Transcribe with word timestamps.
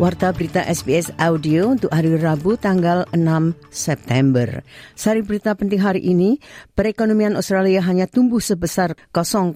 Warta 0.00 0.32
berita 0.32 0.64
SBS 0.64 1.12
Audio 1.20 1.76
untuk 1.76 1.92
hari 1.92 2.16
Rabu 2.16 2.56
tanggal 2.56 3.04
6 3.12 3.20
September. 3.68 4.64
Sari 4.96 5.20
berita 5.20 5.52
penting 5.52 5.76
hari 5.76 6.00
ini, 6.00 6.40
perekonomian 6.72 7.36
Australia 7.36 7.84
hanya 7.84 8.08
tumbuh 8.08 8.40
sebesar 8.40 8.96
0,4 9.12 9.52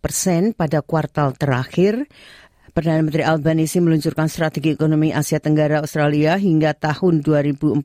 persen 0.00 0.56
pada 0.56 0.80
kuartal 0.80 1.36
terakhir. 1.36 2.08
Perdana 2.74 3.06
Menteri 3.06 3.22
Albanese 3.22 3.78
meluncurkan 3.78 4.26
strategi 4.26 4.74
ekonomi 4.74 5.14
Asia 5.14 5.38
Tenggara 5.38 5.78
Australia 5.78 6.34
hingga 6.34 6.74
tahun 6.74 7.22
2040 7.22 7.78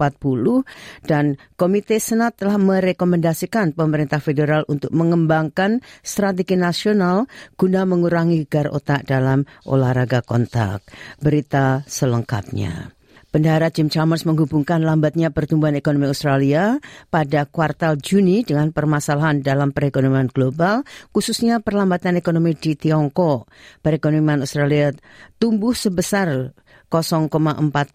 dan 1.05 1.37
Komite 1.53 2.01
Senat 2.01 2.41
telah 2.41 2.57
merekomendasikan 2.57 3.77
pemerintah 3.77 4.17
federal 4.17 4.65
untuk 4.65 4.89
mengembangkan 4.89 5.85
strategi 6.01 6.57
nasional 6.57 7.29
guna 7.53 7.85
mengurangi 7.85 8.49
gar 8.49 8.73
otak 8.73 9.05
dalam 9.05 9.45
olahraga 9.69 10.25
kontak. 10.25 10.81
Berita 11.21 11.85
selengkapnya. 11.85 12.98
Bendahara 13.29 13.69
Jim 13.69 13.93
Chalmers 13.93 14.25
menghubungkan 14.25 14.81
lambatnya 14.81 15.29
pertumbuhan 15.29 15.77
ekonomi 15.77 16.09
Australia 16.09 16.81
pada 17.13 17.45
kuartal 17.45 18.01
Juni 18.01 18.41
dengan 18.41 18.73
permasalahan 18.73 19.45
dalam 19.45 19.69
perekonomian 19.69 20.33
global, 20.33 20.81
khususnya 21.13 21.61
perlambatan 21.61 22.17
ekonomi 22.17 22.57
di 22.57 22.73
Tiongkok. 22.73 23.45
Perekonomian 23.85 24.41
Australia 24.41 24.89
tumbuh 25.37 25.77
sebesar 25.77 26.57
0,4 26.89 27.29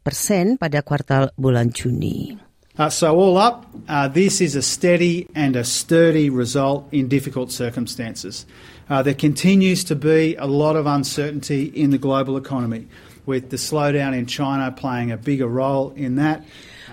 persen 0.06 0.54
pada 0.54 0.86
kuartal 0.86 1.34
bulan 1.34 1.74
Juni. 1.74 2.38
Uh, 2.78 2.90
so 2.90 3.10
all 3.10 3.34
up, 3.38 3.66
uh, 3.86 4.06
this 4.06 4.38
is 4.38 4.54
a 4.54 4.62
steady 4.62 5.26
and 5.34 5.54
a 5.54 5.62
sturdy 5.62 6.30
result 6.30 6.86
in 6.90 7.06
difficult 7.06 7.50
circumstances. 7.50 8.46
Uh, 8.90 9.02
there 9.02 9.14
continues 9.14 9.82
to 9.82 9.94
be 9.94 10.34
a 10.38 10.46
lot 10.46 10.74
of 10.74 10.86
uncertainty 10.86 11.70
in 11.74 11.90
the 11.90 11.98
global 11.98 12.36
economy 12.38 12.86
with 13.24 13.50
the 13.50 13.60
slowdown 13.60 14.12
in 14.16 14.24
China 14.28 14.70
playing 14.72 15.12
a 15.12 15.18
bigger 15.18 15.48
role 15.48 15.92
in 15.96 16.16
that. 16.16 16.44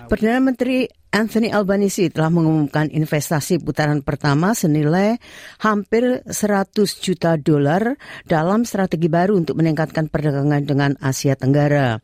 Perdana 0.08 0.42
Menteri 0.42 0.90
Anthony 1.12 1.52
Albanese 1.52 2.08
telah 2.08 2.32
mengumumkan 2.32 2.88
investasi 2.88 3.60
putaran 3.60 4.00
pertama 4.00 4.56
senilai 4.56 5.20
hampir 5.60 6.24
100 6.24 6.72
juta 7.04 7.36
dolar 7.36 8.00
dalam 8.24 8.64
strategi 8.64 9.12
baru 9.12 9.36
untuk 9.36 9.60
meningkatkan 9.60 10.08
perdagangan 10.08 10.64
dengan 10.64 10.96
Asia 10.98 11.36
Tenggara. 11.36 12.00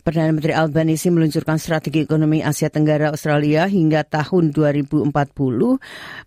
Perdana 0.00 0.32
Menteri 0.32 0.56
Albanese 0.56 1.12
meluncurkan 1.12 1.60
strategi 1.60 2.08
ekonomi 2.08 2.40
Asia 2.40 2.72
Tenggara 2.72 3.12
Australia 3.12 3.68
hingga 3.68 4.00
tahun 4.08 4.56
2040 4.56 5.12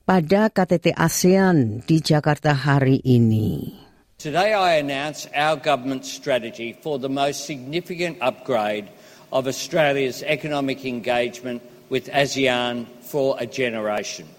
pada 0.05 0.41
KTT 0.53 0.93
ASEAN 0.93 1.81
di 1.89 1.97
Jakarta 2.05 2.53
hari 2.53 3.01
ini. 3.01 3.89
Today 4.21 4.53
I 4.53 4.77
announce 4.77 5.25
our 5.33 5.57
government's 5.57 6.05
strategy 6.05 6.77
for 6.77 7.01
the 7.01 7.09
most 7.09 7.49
significant 7.49 8.21
upgrade 8.21 8.85
of 9.33 9.49
Australia's 9.49 10.21
economic 10.21 10.85
engagement 10.85 11.65
with 11.89 12.05
ASEAN 12.05 12.85
for 13.01 13.33
a 13.41 13.49
generation. 13.49 14.29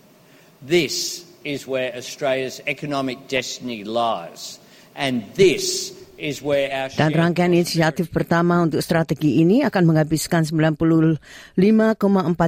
This 0.63 1.27
is 1.43 1.67
where 1.67 1.91
Australia's 1.99 2.63
economic 2.71 3.27
destiny 3.27 3.83
lies, 3.83 4.63
and 4.95 5.27
this 5.35 5.91
is 6.15 6.39
where 6.39 6.71
our 6.71 6.87
Dan 6.95 7.19
rangkaian 7.19 7.51
inisiatif 7.51 8.15
pertama 8.15 8.63
untuk 8.63 8.87
strategi 8.87 9.43
ini 9.43 9.67
akan 9.67 9.83
menghabiskan 9.83 10.47
95,4 10.47 11.59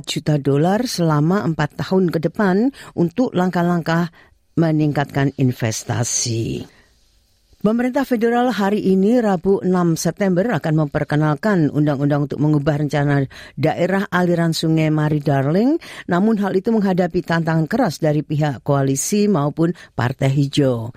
juta 0.06 0.38
dolar 0.38 0.86
selama 0.86 1.42
empat 1.42 1.82
tahun 1.82 2.14
ke 2.14 2.30
depan 2.30 2.70
untuk 2.94 3.34
langkah-langkah 3.34 4.14
meningkatkan 4.54 5.34
investasi. 5.34 6.70
Pemerintah 7.64 8.04
federal 8.04 8.52
hari 8.52 8.92
ini 8.92 9.24
Rabu 9.24 9.64
6 9.64 9.96
September 9.96 10.44
akan 10.52 10.84
memperkenalkan 10.84 11.72
undang-undang 11.72 12.28
untuk 12.28 12.36
mengubah 12.36 12.76
rencana 12.76 13.24
daerah 13.56 14.04
aliran 14.12 14.52
sungai 14.52 14.92
Mari 14.92 15.24
Darling, 15.24 15.80
namun 16.04 16.36
hal 16.44 16.52
itu 16.60 16.68
menghadapi 16.68 17.24
tantangan 17.24 17.64
keras 17.64 18.04
dari 18.04 18.20
pihak 18.20 18.60
koalisi 18.60 19.32
maupun 19.32 19.72
Partai 19.96 20.28
Hijau. 20.28 20.92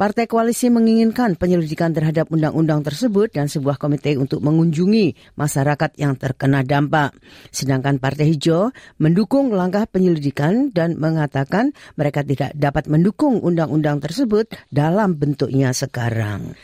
Partai 0.00 0.24
koalisi 0.24 0.72
menginginkan 0.72 1.36
penyelidikan 1.36 1.92
terhadap 1.92 2.32
undang-undang 2.32 2.80
tersebut 2.80 3.36
dan 3.36 3.52
sebuah 3.52 3.76
komite 3.76 4.16
untuk 4.16 4.40
mengunjungi 4.40 5.36
masyarakat 5.36 5.92
yang 6.00 6.16
terkena 6.16 6.64
dampak. 6.64 7.12
Sedangkan 7.52 8.00
Partai 8.00 8.32
Hijau 8.32 8.72
mendukung 8.96 9.52
langkah 9.52 9.84
penyelidikan 9.84 10.72
dan 10.72 10.96
mengatakan 10.96 11.76
mereka 12.00 12.24
tidak 12.24 12.56
dapat 12.56 12.88
mendukung 12.88 13.44
undang-undang 13.44 14.00
tersebut 14.00 14.48
dalam 14.72 15.20
bentuknya 15.20 15.76
sekarang. 15.76 16.56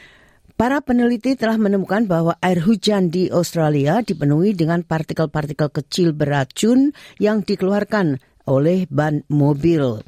Para 0.57 0.81
peneliti 0.81 1.37
telah 1.37 1.61
menemukan 1.61 2.09
bahwa 2.09 2.41
air 2.41 2.65
hujan 2.65 3.13
di 3.13 3.29
Australia 3.29 4.01
dipenuhi 4.01 4.57
dengan 4.57 4.81
partikel-partikel 4.81 5.69
kecil 5.77 6.17
beracun 6.17 6.97
yang 7.21 7.45
dikeluarkan 7.45 8.17
oleh 8.49 8.89
ban 8.89 9.21
mobil. 9.29 10.01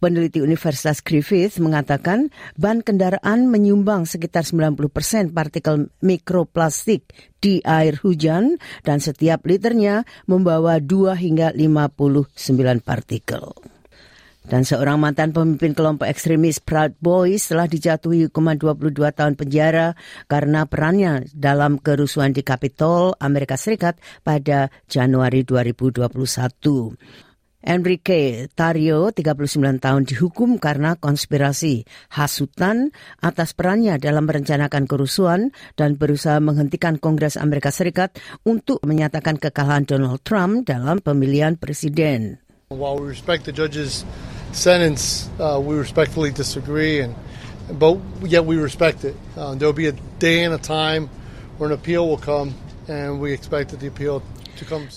Peneliti 0.00 0.40
Universitas 0.40 1.04
Griffith 1.04 1.60
mengatakan 1.60 2.32
ban 2.56 2.80
kendaraan 2.80 3.52
menyumbang 3.52 4.08
sekitar 4.08 4.48
90 4.48 4.88
persen 4.88 5.28
partikel 5.28 5.92
mikroplastik 6.00 7.04
di 7.36 7.60
air 7.68 8.00
hujan 8.00 8.56
dan 8.80 9.04
setiap 9.04 9.44
liternya 9.44 10.08
membawa 10.24 10.80
2 10.80 11.20
hingga 11.20 11.52
59 11.52 12.32
partikel. 12.80 13.52
Dan 14.40 14.64
seorang 14.64 14.96
mantan 14.96 15.36
pemimpin 15.36 15.76
kelompok 15.76 16.08
ekstremis 16.08 16.64
Proud 16.64 16.96
Boys 16.98 17.46
telah 17.46 17.68
dijatuhi 17.68 18.32
hukuman 18.32 18.56
22 18.56 18.96
tahun 19.12 19.36
penjara 19.36 19.94
karena 20.32 20.64
perannya 20.64 21.28
dalam 21.36 21.76
kerusuhan 21.76 22.32
di 22.32 22.40
Capitol, 22.40 23.14
Amerika 23.20 23.60
Serikat 23.60 24.00
pada 24.24 24.72
Januari 24.88 25.44
2021. 25.44 27.29
Enrique 27.60 28.48
Tario, 28.56 29.12
39 29.12 29.84
tahun, 29.84 30.08
dihukum 30.08 30.56
karena 30.56 30.96
konspirasi 30.96 31.84
hasutan 32.08 32.96
atas 33.20 33.52
perannya 33.52 34.00
dalam 34.00 34.24
merencanakan 34.24 34.88
kerusuhan 34.88 35.52
dan 35.76 36.00
berusaha 36.00 36.40
menghentikan 36.40 36.96
Kongres 36.96 37.36
Amerika 37.36 37.68
Serikat 37.68 38.16
untuk 38.48 38.80
menyatakan 38.80 39.36
kekalahan 39.36 39.84
Donald 39.84 40.24
Trump 40.24 40.64
dalam 40.64 41.04
pemilihan 41.04 41.60
presiden. 41.60 42.40
While 42.72 42.96
we 43.02 43.12
respect 43.12 43.44
the 43.44 43.52
judge's 43.52 44.08
sentence, 44.56 45.28
uh, 45.36 45.60
we 45.60 45.76
respectfully 45.76 46.32
disagree, 46.32 47.04
and 47.04 47.12
but 47.76 48.00
yet 48.24 48.48
we 48.48 48.56
respect 48.56 49.04
it. 49.04 49.12
Uh, 49.36 49.52
there'll 49.52 49.76
be 49.76 49.90
a 49.90 49.96
day 50.16 50.48
and 50.48 50.56
a 50.56 50.62
time 50.62 51.12
where 51.60 51.68
an 51.68 51.76
appeal 51.76 52.08
will 52.08 52.22
come, 52.22 52.56
and 52.88 53.20
we 53.20 53.36
expect 53.36 53.76
that 53.76 53.84
the 53.84 53.90
appeal 53.90 54.24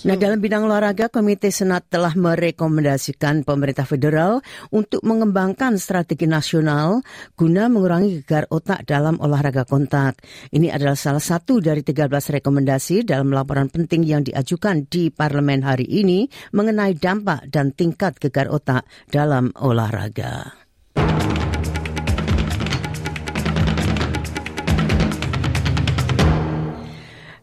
Nah, 0.04 0.16
dalam 0.18 0.38
bidang 0.40 0.68
olahraga, 0.68 1.08
Komite 1.08 1.48
Senat 1.48 1.88
telah 1.88 2.12
merekomendasikan 2.12 3.44
pemerintah 3.46 3.88
federal 3.88 4.44
untuk 4.72 5.00
mengembangkan 5.04 5.76
strategi 5.80 6.28
nasional 6.28 7.00
guna 7.36 7.68
mengurangi 7.72 8.20
gegar 8.22 8.48
otak 8.52 8.84
dalam 8.88 9.20
olahraga 9.20 9.64
kontak. 9.64 10.20
Ini 10.52 10.72
adalah 10.72 10.96
salah 10.96 11.22
satu 11.22 11.60
dari 11.60 11.84
13 11.84 12.10
rekomendasi 12.40 13.04
dalam 13.04 13.32
laporan 13.32 13.68
penting 13.68 14.04
yang 14.04 14.22
diajukan 14.24 14.88
di 14.88 15.08
parlemen 15.12 15.64
hari 15.64 15.86
ini 15.88 16.26
mengenai 16.52 16.96
dampak 16.96 17.48
dan 17.48 17.72
tingkat 17.72 18.16
gegar 18.20 18.48
otak 18.48 18.88
dalam 19.08 19.52
olahraga. 19.60 20.63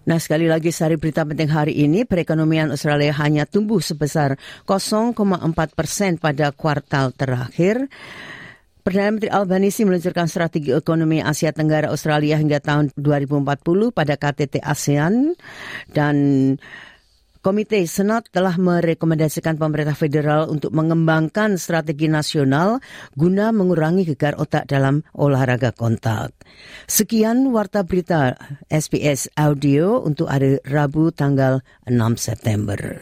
Nah 0.01 0.18
sekali 0.18 0.50
lagi 0.50 0.74
sari 0.74 0.98
berita 0.98 1.21
penting 1.21 1.51
hari 1.53 1.77
ini 1.77 2.09
perekonomian 2.09 2.74
Australia 2.74 3.13
hanya 3.21 3.45
tumbuh 3.45 3.77
sebesar 3.77 4.33
0,4 4.65 5.13
persen 5.77 6.18
pada 6.18 6.50
kuartal 6.50 7.13
terakhir. 7.13 7.86
Perdana 8.81 9.13
Menteri 9.13 9.30
Albanese 9.30 9.86
meluncurkan 9.86 10.25
strategi 10.25 10.74
ekonomi 10.74 11.21
Asia 11.21 11.53
Tenggara 11.53 11.94
Australia 11.94 12.33
hingga 12.42 12.57
tahun 12.57 12.89
2040 12.98 13.94
pada 13.94 14.18
KTT 14.18 14.57
ASEAN 14.57 15.38
dan 15.94 16.15
Komite 17.42 17.82
Senat 17.90 18.30
telah 18.30 18.54
merekomendasikan 18.54 19.58
pemerintah 19.58 19.98
federal 19.98 20.46
untuk 20.54 20.70
mengembangkan 20.78 21.58
strategi 21.58 22.06
nasional 22.06 22.78
guna 23.18 23.50
mengurangi 23.50 24.06
gegar 24.14 24.38
otak 24.38 24.70
dalam 24.70 25.02
olahraga 25.18 25.74
kontak. 25.74 26.38
Sekian 26.86 27.50
warta 27.50 27.82
berita 27.82 28.38
SPS 28.70 29.34
Audio 29.34 30.06
untuk 30.06 30.30
hari 30.30 30.62
Rabu 30.62 31.10
tanggal 31.10 31.66
6 31.90 31.98
September. 32.22 33.02